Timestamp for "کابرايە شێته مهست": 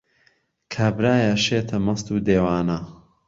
0.73-2.07